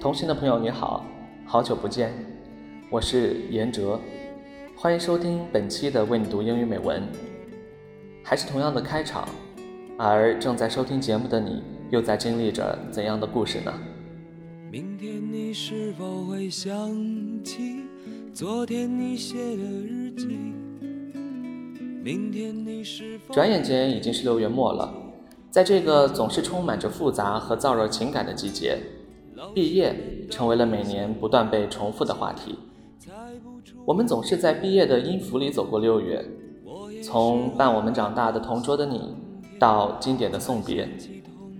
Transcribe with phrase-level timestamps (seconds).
[0.00, 1.04] 同行的朋友你好，
[1.44, 2.14] 好久不见，
[2.88, 3.98] 我是严哲，
[4.76, 7.02] 欢迎收听本期的为你读英语美文。
[8.22, 9.28] 还是同样的开场，
[9.98, 13.74] 而正在收听节目的你，又在经历着怎样的故事呢？
[14.70, 16.72] 明天你是否会想
[17.42, 17.80] 起
[18.32, 20.26] 昨天你写的日记？
[22.04, 24.94] 明天你是否转眼间已经是六月末了，
[25.50, 28.78] 在这个总是充满着复杂和燥热情感的季节。
[29.54, 29.94] 毕业
[30.30, 32.58] 成为了每年不断被重复的话题。
[33.84, 36.24] 我们总是在毕业的音符里走过六月，
[37.02, 39.16] 从伴我们长大的同桌的你，
[39.58, 40.88] 到经典的送别，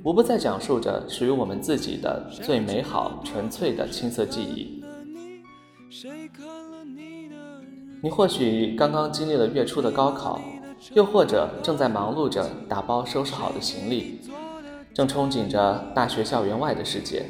[0.05, 4.83] 无不在讲述着属于我们自己的最美好、纯粹的青涩记忆。
[8.03, 10.41] 你或许刚刚经历了月初的高考，
[10.95, 14.21] 又或者正在忙碌着打包收拾好的行李，
[14.93, 17.25] 正憧憬着大学校园外的世界。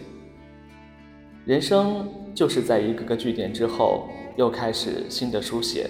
[1.49, 5.89] 人生就是在一个个句点之后，又开始新的书写。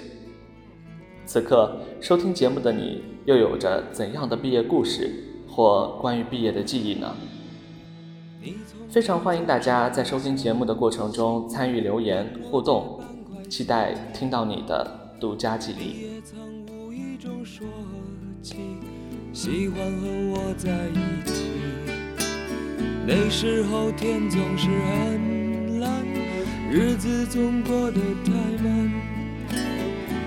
[1.26, 5.10] 此刻收听节目的你，又有着怎样的毕业故事
[5.48, 7.12] 或关于毕业的记忆呢？
[8.88, 13.00] 非常欢迎大家在收听节目的过程中参与留言互动，
[13.50, 14.88] 期待听到你的
[15.20, 16.22] 独家记忆。
[19.32, 21.46] 喜欢和我在一起，
[23.04, 25.37] 那时候天总是很。
[26.70, 28.30] 日子总过得太
[28.62, 28.92] 慢，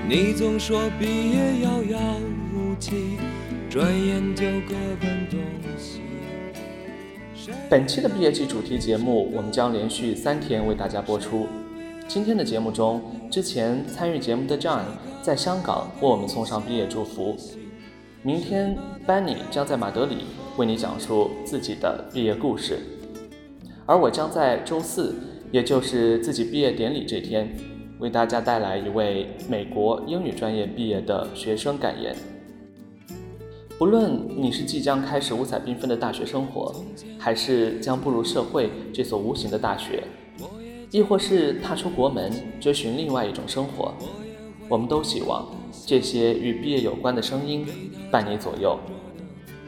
[0.09, 1.99] 你总说毕业遥遥
[2.51, 3.19] 无期，
[3.69, 5.39] 转眼就各奔东
[5.77, 6.01] 西。
[7.69, 11.47] 本期的毕业季主题节目，我们将连续三天为大家播出。
[12.07, 14.81] 今天的节目中，之前参与节目的 John
[15.21, 17.37] 在香港为我们送上毕业祝福。
[18.23, 18.75] 明天
[19.05, 20.25] Benny 将在马德里
[20.57, 22.79] 为你讲述自己的毕业故事，
[23.85, 25.13] 而我将在周四。
[25.51, 27.53] 也就是自己毕业典礼这天，
[27.99, 32.15] 为大家带来一位美国英语专业毕业的学生感言。
[33.77, 36.73] 不论你是即将开始五彩缤纷的大学生活，
[37.17, 40.03] 还是将步入社会这所无形的大学，
[40.89, 43.93] 亦或是踏出国门追寻另外一种生活，
[44.69, 45.45] 我们都希望
[45.85, 47.67] 这些与毕业有关的声音
[48.09, 48.79] 伴你左右，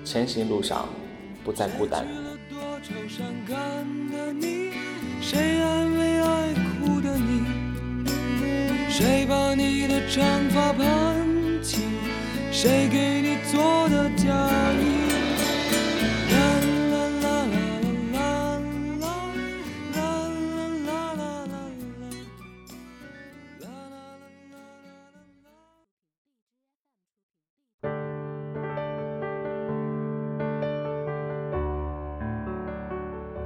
[0.05, 0.87] 前行路上
[1.43, 2.05] 不再孤单。
[5.19, 5.57] 谁
[8.95, 11.17] 谁把你的长发盘
[11.63, 11.81] 起？
[12.51, 14.23] 谁给你做的嫁
[14.73, 15.01] 衣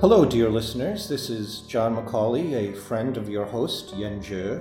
[0.01, 1.07] ？Hello, dear listeners.
[1.07, 4.59] This is John McAuley, a friend of your host, Yan Zhe.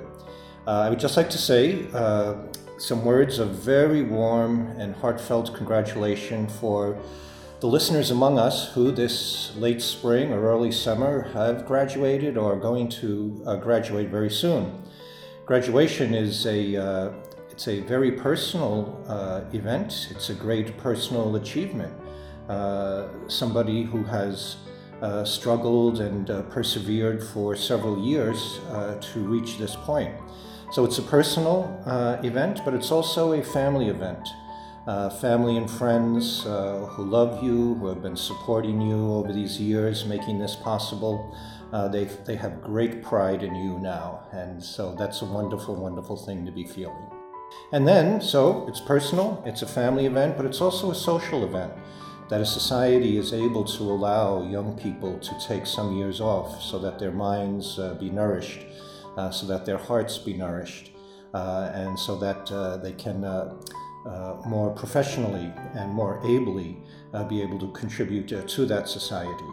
[0.67, 2.35] Uh, I would just like to say uh,
[2.77, 6.99] some words of very warm and heartfelt congratulation for
[7.61, 12.61] the listeners among us who this late spring or early summer have graduated or are
[12.61, 14.83] going to uh, graduate very soon.
[15.45, 17.13] Graduation is a uh,
[17.49, 20.09] it's a very personal uh, event.
[20.11, 21.95] It's a great personal achievement.
[22.49, 24.57] Uh, somebody who has
[25.01, 30.15] uh, struggled and uh, persevered for several years uh, to reach this point.
[30.73, 34.29] So it's a personal uh, event, but it's also a family event.
[34.87, 40.05] Uh, family and friends who love you, who have been supporting you over these years,
[40.05, 41.37] making this possible.
[41.93, 46.47] they they have great pride in you now, and so that's a wonderful, wonderful thing
[46.47, 47.11] to be feeling.
[47.73, 51.73] And then, so it's personal, it's a family event, but it's also a social event
[52.29, 56.79] that a society is able to allow young people to take some years off so
[56.79, 58.67] that their minds uh, be nourished, uh,
[59.31, 60.93] so that their hearts be nourished,
[61.35, 63.55] uh, and so that uh, they can uh,
[64.07, 66.77] uh, more professionally and more ably
[67.29, 69.51] be able to contribute to that society.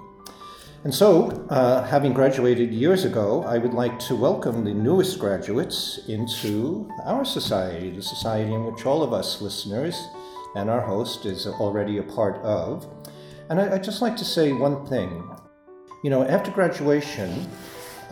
[0.84, 1.48] And so,
[1.90, 7.90] having graduated years ago, I would like to welcome the newest graduates into our society,
[7.90, 9.96] the society in which all of us listeners
[10.56, 12.86] and our host is already a part of.
[13.50, 15.30] And I, would just like to say one thing.
[16.04, 17.50] You know, after graduation,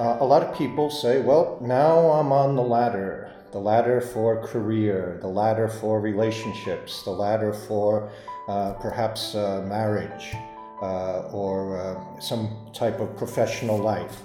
[0.02, 4.42] uh, a lot of people say, well, now I'm on the ladder the ladder for
[4.48, 8.10] career, the ladder for relationships, the ladder for
[8.48, 10.34] uh, perhaps uh, marriage
[10.82, 14.22] uh, or uh, some type of professional life.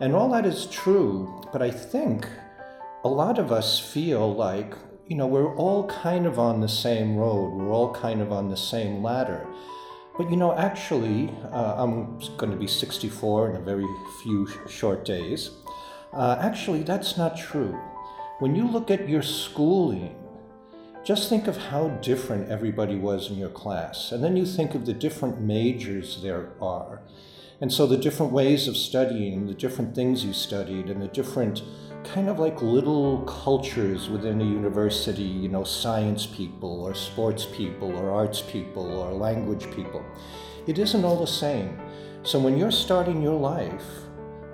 [0.00, 2.26] And all that is true, but I think
[3.04, 4.74] a lot of us feel like
[5.08, 8.48] you know, we're all kind of on the same road, we're all kind of on
[8.48, 9.46] the same ladder.
[10.22, 13.88] But you know, actually, uh, I'm going to be 64 in a very
[14.22, 15.50] few short days.
[16.12, 17.76] Uh, actually, that's not true.
[18.38, 20.14] When you look at your schooling,
[21.04, 24.12] just think of how different everybody was in your class.
[24.12, 27.02] And then you think of the different majors there are.
[27.60, 31.62] And so the different ways of studying, the different things you studied, and the different
[32.12, 37.96] kind of like little cultures within a university, you know, science people or sports people
[37.96, 40.04] or arts people or language people.
[40.66, 41.80] It isn't all the same.
[42.22, 43.86] So when you're starting your life,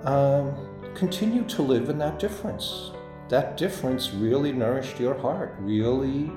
[0.05, 0.55] um,
[0.95, 2.91] continue to live in that difference.
[3.27, 6.31] That difference really nourished your heart, really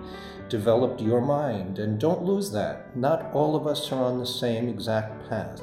[0.49, 2.97] developed your mind, and don't lose that.
[2.97, 5.63] Not all of us are on the same exact path.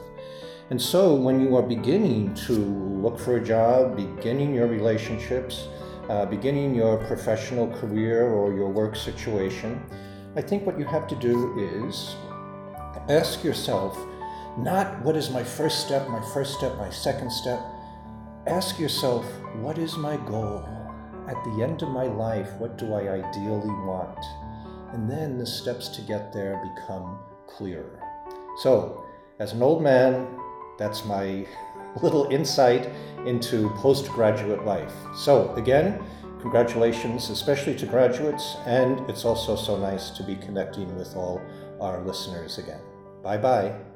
[0.69, 5.67] And so, when you are beginning to look for a job, beginning your relationships,
[6.09, 9.81] uh, beginning your professional career or your work situation,
[10.35, 12.15] I think what you have to do is
[13.09, 13.97] ask yourself
[14.59, 17.59] not what is my first step, my first step, my second step.
[18.45, 19.25] Ask yourself,
[19.61, 20.69] what is my goal?
[21.27, 24.23] At the end of my life, what do I ideally want?
[24.93, 27.17] And then the steps to get there become
[27.47, 28.03] clearer.
[28.61, 29.05] So,
[29.39, 30.27] as an old man,
[30.79, 31.45] that's my
[32.01, 32.89] little insight
[33.25, 34.93] into postgraduate life.
[35.15, 36.01] So, again,
[36.41, 41.41] congratulations, especially to graduates, and it's also so nice to be connecting with all
[41.81, 42.81] our listeners again.
[43.21, 43.88] Bye bye.